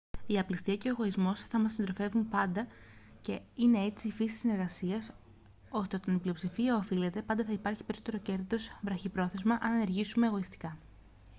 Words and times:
η 0.27 0.39
απληστία 0.39 0.75
και 0.75 0.87
ο 0.87 0.91
εγωισμός 0.91 1.39
θα 1.39 1.59
μας 1.59 1.73
συντροφεύουν 1.73 2.29
πάντα 2.29 2.67
και 3.21 3.41
είναι 3.55 3.83
έτσι 3.85 4.07
η 4.07 4.11
φύση 4.11 4.31
της 4.31 4.39
συνεργασίας 4.39 5.11
ώστε 5.69 5.95
όταν 5.95 6.15
η 6.15 6.19
πλειοψηφία 6.19 6.75
ωφελείται 6.75 7.21
πάντα 7.21 7.43
θα 7.45 7.51
υπάρχει 7.51 7.83
περισσότερο 7.83 8.17
κέρδος 8.17 8.77
βραχυπρόθεσμα 8.81 9.57
αν 9.61 9.73
ενεργήσουμε 9.73 10.27
εγωιστικά 10.27 10.77